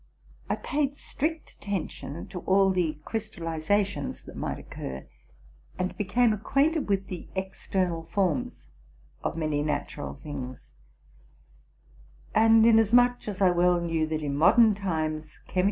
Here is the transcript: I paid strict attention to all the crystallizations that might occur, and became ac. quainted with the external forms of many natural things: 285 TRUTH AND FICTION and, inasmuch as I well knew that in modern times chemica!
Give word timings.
I 0.49 0.55
paid 0.55 0.97
strict 0.97 1.51
attention 1.51 2.25
to 2.29 2.39
all 2.39 2.71
the 2.71 2.97
crystallizations 3.05 4.23
that 4.23 4.35
might 4.35 4.57
occur, 4.57 5.05
and 5.77 5.95
became 5.95 6.33
ac. 6.33 6.41
quainted 6.43 6.89
with 6.89 7.05
the 7.05 7.29
external 7.35 8.01
forms 8.01 8.65
of 9.23 9.37
many 9.37 9.61
natural 9.61 10.15
things: 10.15 10.73
285 12.33 12.33
TRUTH 12.33 12.43
AND 12.43 12.63
FICTION 12.63 12.99
and, 12.99 13.07
inasmuch 13.13 13.27
as 13.27 13.41
I 13.43 13.51
well 13.55 13.79
knew 13.79 14.07
that 14.07 14.23
in 14.23 14.35
modern 14.35 14.73
times 14.73 15.37
chemica! 15.47 15.59